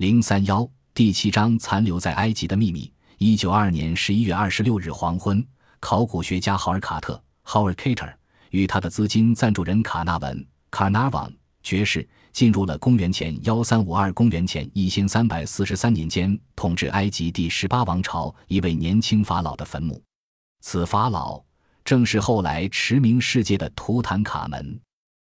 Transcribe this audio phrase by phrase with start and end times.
[0.00, 2.90] 零三幺第七章残留在埃及的秘密。
[3.18, 5.46] 一九二二年十一月二十六日黄昏，
[5.78, 8.10] 考古学家豪尔卡特 （Howard Carter）
[8.48, 20.02] 与他的资金赞助人卡纳文 （Carnarvon） 爵士进入了公元前幺三五二公元前一千三百四十三年间统治埃及第十八王朝一位年轻法老的坟墓。
[20.62, 21.44] 此法老
[21.84, 24.80] 正是后来驰名世界的图坦卡门。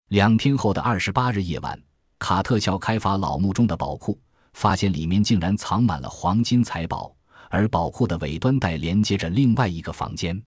[0.09, 1.81] 两天后的二十八日夜晚，
[2.19, 4.15] 卡特桥开发老墓中的宝库。
[4.59, 7.15] 发现里面竟然藏满了黄金财宝，
[7.49, 10.37] 而宝库的尾端带连接着另外一个房间。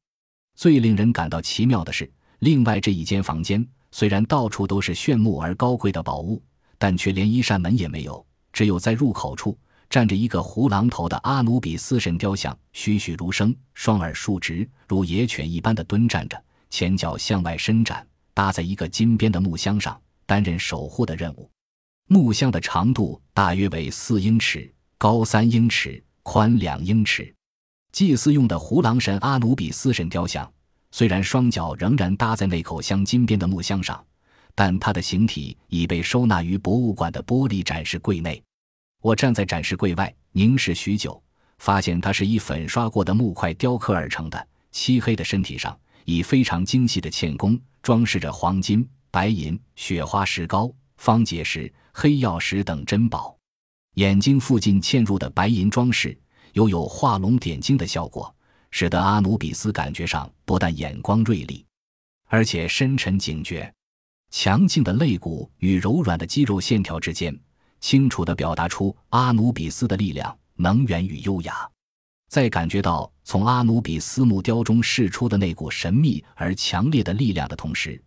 [0.54, 6.42] 最令人感到奇妙的是，另外这一间房间虽然到处都是炫目而高贵的宝物，
[6.76, 8.22] 但却连一扇门也没有。
[8.52, 9.58] 只有在入口处
[9.88, 21.50] 站着一个胡狼头的阿努比斯神雕像，栩栩如生，双耳竖直，如野犬一般的蹲站着，前脚向外伸展，搭在一个金边的木箱上，担任守护的任务。
[22.12, 27.34] 木箱的长度大约为四英尺，高三英尺，宽两英尺。
[27.90, 30.52] 祭祀用的胡狼神阿努比斯神雕像，
[30.90, 34.04] 虽然双脚仍然搭在那口镶金边的木箱上，
[34.54, 38.42] 但它的形体已被收纳于博物馆的玻璃展示柜内。
[39.00, 41.18] 我站在展示柜外凝视许久，
[41.60, 50.70] 发现它是以粉刷过的木块雕刻而成的，漆黑的身体上以非常精细的嵌工装饰着黄金、白银、雪花石膏、
[51.02, 51.72] 方解石。
[51.94, 53.36] 黑曜石等珍宝，
[53.96, 56.18] 眼睛附近嵌入的白银装饰，
[56.54, 58.34] 又有画龙点睛的效果，
[58.70, 61.66] 使得阿努比斯感觉上不但眼光锐利，
[62.28, 63.70] 而且深沉警觉。
[64.30, 67.38] 强劲的肋骨与柔软的肌肉线条之间，
[67.78, 71.68] 清楚地表达出阿努比斯的力量、能源与优雅。
[72.30, 78.02] 在感觉到从阿努比斯木雕中释出的那股神秘而强烈的力量的同时，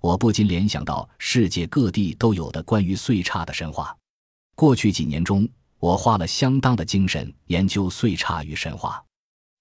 [0.00, 3.96] 我不禁联想到世界各地都有的关于岁差的神话。
[4.54, 9.02] 过去几年中，我花了相当的精神研究岁差与神话。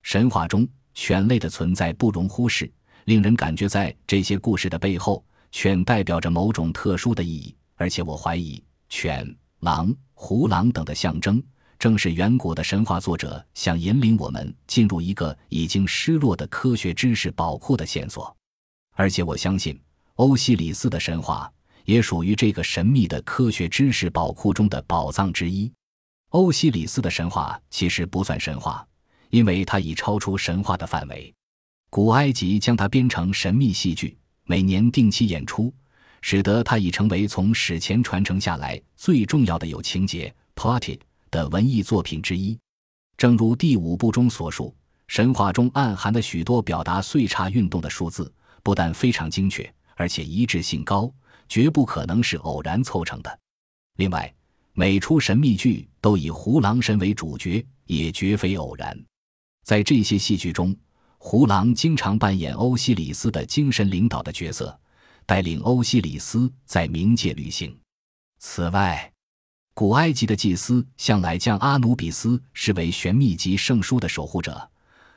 [0.03, 2.71] 神话中犬类的存在不容忽视，
[3.05, 7.55] 令人感觉在这些故事的背后，犬代表着某种特殊的意义。
[7.75, 11.43] 而且我怀疑，犬、狼、狐狼等的象征，
[11.77, 18.35] 正是远古的神话作者想引领我们进入一个已经失落的科学知识宝库的线索。
[18.95, 19.79] 而且我相信。
[20.17, 21.51] 欧西里斯的神话
[21.85, 25.71] 也属于这个神秘的科学知识宝库中的宝藏之一。
[26.29, 28.83] 欧西里斯的神话其实不算神话，
[29.29, 31.31] 因为它已超出神话的范围。
[31.91, 35.71] 古埃及将它编成神秘戏剧，每年定期演出，
[36.23, 42.57] 使得它已成为从史前传承下来最重要的有情节 （plotted） 的文艺作品之一。
[43.17, 44.75] 正如第五部中所述，
[45.07, 48.33] 神话中暗含的许多表达岁差运动的数字，
[48.63, 49.71] 不但非常精确。
[49.97, 51.11] 而且一致性高，
[51.49, 53.39] 绝不可能是偶然凑成的。
[53.97, 54.33] 另外，
[54.73, 58.97] 每出神秘剧都以胡狼神为主角，也绝非偶然。
[59.63, 60.73] 在这些戏剧中，
[61.17, 64.79] 胡狼经常扮演欧西里斯的精神领导的角色，
[65.25, 67.75] 带领欧西里斯在冥界旅行。
[68.37, 69.11] 此外，
[69.73, 74.69] 古埃及的祭司向来将阿努比斯视为玄秘及圣书的守护者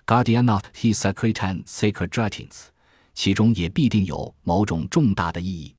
[0.07, 2.69] （Guardian of his sacred and sacred writings）。
[3.15, 5.75] 其中也必定有某种重大的意义。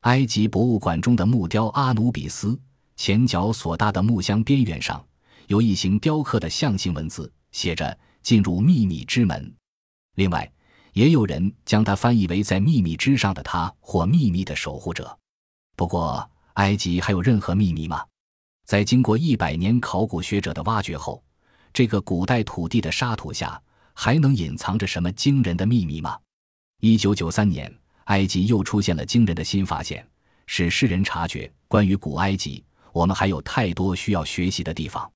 [0.00, 2.58] 埃及博物馆中的木雕阿努比斯
[2.96, 5.04] 前脚所搭的木箱边缘上
[5.48, 9.54] 有一行雕刻的象形文字，写着“进入秘密之门”。
[10.16, 10.50] 另外，
[10.92, 15.16] 也有人将它翻译为“在秘密之上的他”或“秘密的守护者”。
[15.76, 18.04] 不过，埃及还有任何秘密吗？
[18.64, 21.22] 在经过一百年考古学者的挖掘后，
[21.72, 23.60] 这个古代土地的沙土下
[23.94, 26.18] 还能隐藏着什么惊人的秘密吗？
[26.80, 27.72] 一九九三年，
[28.04, 30.06] 埃及又出现了惊人的新发现，
[30.46, 32.62] 使世人察觉，关于古埃及，
[32.92, 35.10] 我们还有太多需要学习的地方。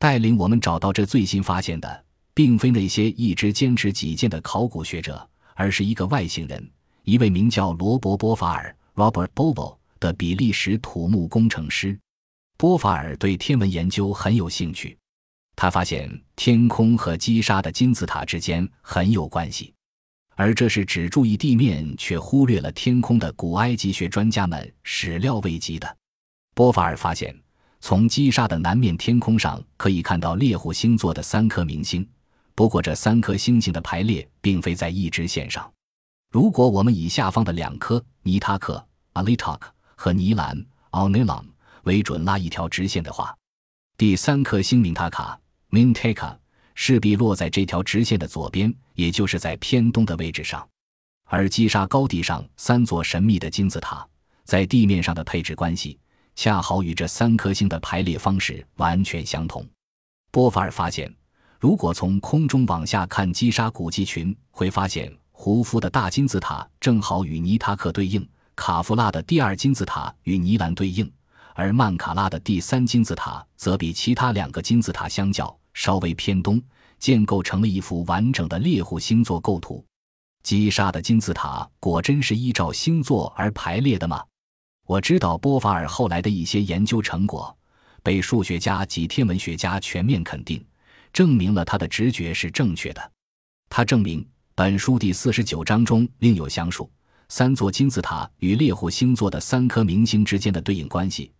[0.00, 5.24] 带领我们找到这最新发现的，并非那些一直坚持己见的考古学者，
[5.54, 6.68] 而是一个外星人，
[7.04, 11.96] 一位名叫罗伯·波法尔 （Robert Bobo） 的比利时土木工程师。
[12.56, 14.98] 波法尔对天文研究很有兴趣，
[15.54, 19.72] 他发现天空和击杀的金字塔之间很有关系。
[20.36, 25.96] 而这是只注意地面却忽略了天空的古埃及学专家们始料未及的。
[26.54, 27.34] 波法尔发现，
[27.80, 32.06] 从击杀的南面天空上可以看到猎户星座的三颗明星。
[32.54, 35.70] 不过，这三颗星星的排列并非在一直线上。
[36.30, 39.60] 如果我们以下方的两颗尼塔克 （Alitak）
[39.94, 41.44] 和尼兰 （Alnilam）
[41.84, 43.34] 为准拉一条直线的话，
[43.96, 45.40] 第三颗星明塔卡
[45.70, 46.36] （Mintaka）。
[46.76, 50.64] 势必落在这条直线的左边，也就是在偏东的位置上。
[51.24, 54.06] 而击杀高地上三座神秘的金字塔
[54.44, 55.98] 在地面上的配置关系，
[56.36, 59.66] 恰好与这三颗星的排列方式完全相同。
[60.30, 61.12] 波法尔发现，
[61.58, 68.24] 如果从空中往下看击沙古迹群，会发现胡夫的大金字塔正好与尼塔克对应，
[68.54, 71.10] 卡夫拉的第二金字塔与尼兰对应，
[71.54, 76.60] 而曼卡拉的第三金字塔则比其他两个金字塔相较稍微偏东，
[76.98, 79.84] 建构成了一幅完整的猎户星座构图。
[80.42, 84.24] 击沙的金字塔果真是依照星座而排列的吗？
[84.86, 87.54] 我知道波法尔后来的一些研究成果
[88.02, 90.64] 被数学家及天文学家全面肯定，
[91.12, 93.12] 证明了他的直觉是正确的。
[93.68, 96.90] 他证明本书第四十九章中另有详述
[97.28, 101.30] 三座金字塔与猎户星座的三颗明星之间的对应关系，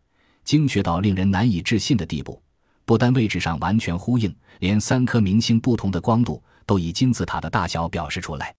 [0.45, 2.43] 精确到令人难以置信的地步。
[2.87, 8.55] 不但位置上完全呼应，连三颗明星不同的光度都以金字塔的大小表示出来。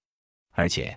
[0.51, 0.95] 而且，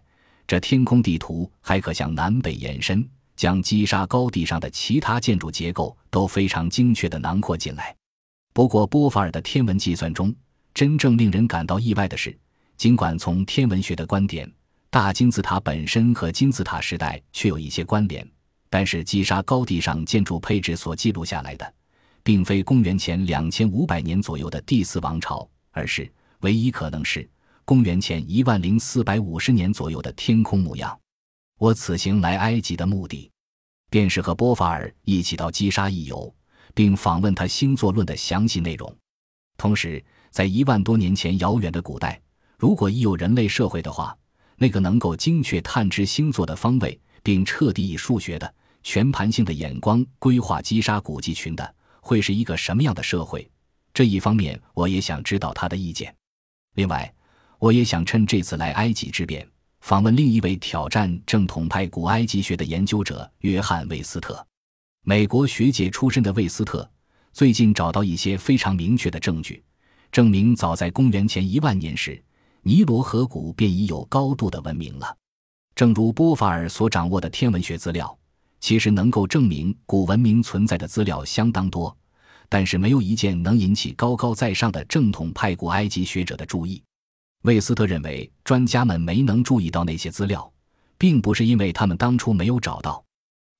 [0.49, 7.95] 这天空地图还可向南北延伸，将击沙高地上的其他建筑结构都非常精确地囊括进来。
[8.53, 10.35] 不过，波法尔的天文计算中，
[10.75, 12.37] 真正令人感到意外的是，
[12.77, 14.53] 尽管从天文学的观点，
[14.91, 18.29] 大金字塔本身和金字塔时代确有一些关联，
[18.69, 21.75] 但是击沙高地上建筑配置所记录下来的，
[22.23, 27.29] 并非公元前两千五百年左右的第四王朝，而是唯一可能是。
[27.65, 30.99] 公元前一万零四百五十年左右的天空模样。
[31.57, 33.31] 我此行来埃及的目的，
[33.89, 36.35] 便是和波法尔一起到基沙一游，
[36.75, 38.93] 并访问他星座论的详细内容。
[39.57, 42.21] 同时，在一万多年前遥远的古代，
[42.59, 44.17] 如果已有人类社会的话，
[44.57, 48.53] 那个能够精确探知星座的方位，并彻底以数学的
[48.83, 53.49] 全盘性的眼光规划基沙古迹群的，会是一个什么样的社会？
[53.93, 56.15] 这一方面，我也想知道他的意见。
[56.75, 57.13] 另外，
[57.59, 59.47] 我也想趁这次来埃及之便，
[59.81, 64.47] 访问另一位挑战正统派古埃及学的研究者约翰·魏斯特。
[65.03, 66.89] 美国学界出身的魏斯特，
[67.33, 69.65] 最近找到一些非常明确的证据，
[70.13, 72.23] 证明早在公元前一万年时，
[72.63, 75.17] 尼罗河谷便已有高度的文明了。
[75.75, 78.19] 正如波法尔所掌握的天文学资料，
[78.61, 81.97] 其实能够证明古文明存在的资料相当多，
[82.49, 86.83] 但是没有一件能引起高高在上的正统派古埃及学者的注意。
[87.43, 90.53] 魏斯特认为，专家们没能注意到那些资料，
[90.99, 93.03] 并不是因为他们当初没有找到，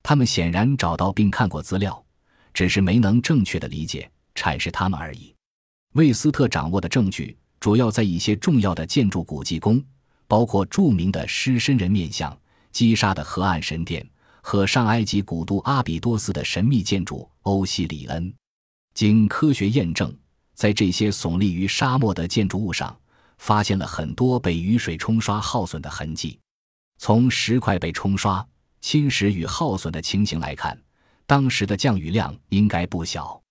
[0.03, 2.05] 他们显然找到并看过资料，
[2.53, 5.33] 只是没能正确的理解阐释他们而已。
[5.93, 9.83] 魏斯特掌握的证据主要在一些重要的建筑古迹中，
[10.27, 12.37] 包括著名的狮身人面像、
[12.71, 14.07] 基沙的河岸神殿
[14.41, 18.33] 和上埃及古都阿比多斯的神秘建筑欧西里恩。
[18.93, 20.13] 经科学验证，
[20.53, 22.95] 在这些耸立于沙漠的建筑物上。
[23.41, 26.39] 发现了很多被雨水冲刷耗损的痕迹。
[26.99, 28.47] 从石块被冲刷、
[28.81, 30.79] 侵蚀与耗损的情形来看，
[31.25, 33.41] 当时的降雨量应该不小。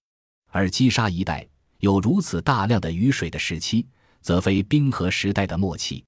[0.52, 1.44] 而基沙一带
[1.80, 3.84] 有如此大量的雨水的时期，
[4.22, 6.04] 则非冰河时代的末期，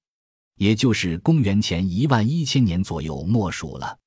[0.55, 3.97] 也就是公元前一万一千年左右莫属了。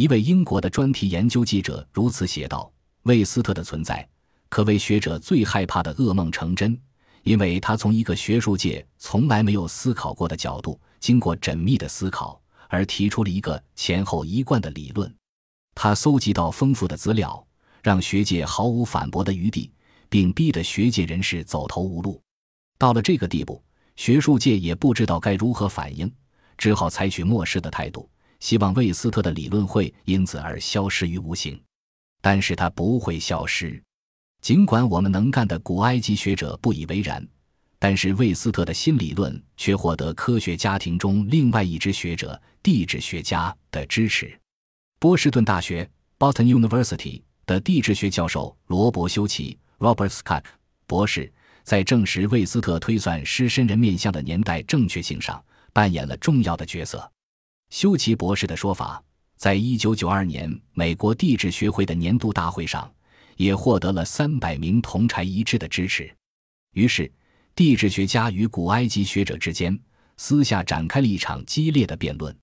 [0.00, 2.72] 一位英国的专题研究记者如此写道
[3.04, 4.08] ：“魏斯特的存在，
[4.48, 6.74] 可谓学者最害怕的噩梦成真。”
[7.22, 15.14] 因为他从一个学术界从来没有思考过的角度，经过缜密的思考，而提出了一个前后一贯的理论。
[15.74, 17.46] 他搜集到丰富的资料，
[17.82, 19.70] 让学界毫无反驳的余地，
[20.08, 22.18] 并逼得学界人士走投无路。
[22.78, 23.62] 到了这个地步，
[23.96, 26.10] 学术界也不知道该如何反应，
[26.56, 28.08] 只好采取漠视的态度，
[28.40, 31.58] 希望魏斯特的理论会因此而消失于无形。
[32.20, 33.82] 但是他不会消失。
[34.42, 37.26] 尽管我们能干的古埃及学者不以为然，
[37.78, 44.38] 但是魏斯特的新理论却获得科学家庭中另外一支学者——地质学家的支持。
[44.98, 50.44] 波士顿大学 （Boston University） 的地质学教授罗伯·休奇 （Robert Scott）
[50.86, 51.32] 博士，
[51.62, 55.42] 在证实魏斯特推算狮身人面像的年代正确性上
[55.72, 57.10] 扮演了重要的角色。
[57.70, 59.02] 休奇博士的说法，
[59.36, 62.92] 在一九九二年美国地质学会的年度大会上。
[63.36, 66.14] 也获得了三百名同柴一致的支持，
[66.74, 67.10] 于是
[67.54, 69.80] 地质学家与古埃及学者之间
[70.18, 72.36] 私下展开了一场激烈的辩论。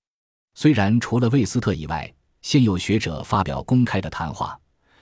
[0.55, 4.59] 虽然除了魏斯特以外，现有学者发表公开的谈话，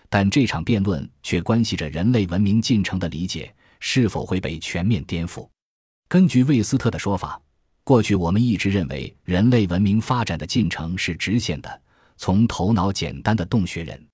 [0.09, 5.47] 但这场辩论却关系着人类文明进程的理解是否会被全面颠覆。
[6.09, 7.41] 根据魏斯特的说法，
[7.85, 11.81] 过去我们一直认为人类文明发展的进程是直线的，
[12.17, 14.07] 从头脑简单的洞穴人。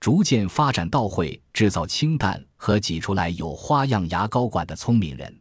[0.00, 5.34] 逐渐发展到会制造氢弹和挤出来有花样牙膏管的聪明人。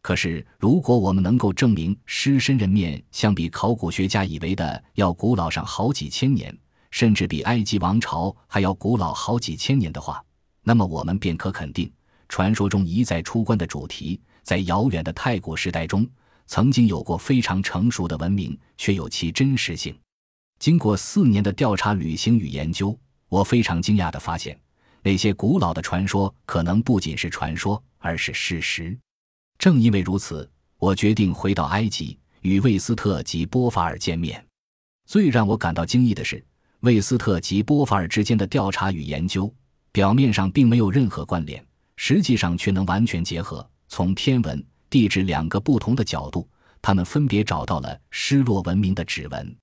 [0.00, 6.56] 可是，如果我们能够证明狮身人面相比考古学家以为的要古老上好几千年，
[6.92, 10.24] 甚至比埃及王朝还要古老好几千年的话，
[10.62, 11.92] 那么我们便可肯定，
[12.28, 16.08] 传说中一再出关的主题，在遥远的太古时代中，
[16.48, 19.96] 曾经有过非常成熟的文明，却有其真实性。
[20.58, 24.58] 经过四年的调查、旅行与研究，我非常惊讶地发现，
[25.02, 28.98] 那些古老的传说可能不仅是传说，而是事实。
[29.58, 34.42] 正因为如此，我决定回到埃及，与魏斯特及波法尔见面。
[35.04, 36.42] 最让我感到惊异的是。
[36.80, 39.52] 魏斯特及波法尔之间的调查与研究，
[39.90, 41.62] 表面上并没有任何关联，
[41.96, 43.68] 实际上却能完全结合。
[43.88, 46.48] 从天文、地质两个不同的角度，
[46.80, 49.56] 他们分别找到了失落文明的指纹。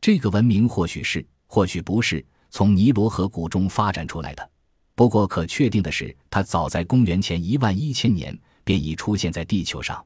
[0.00, 4.50] 这个文明或许是，或许不是从尼罗河谷中发展出来的。
[4.94, 10.04] 不过可确定的是，它早在公元前一万一千年便已出现在地球上。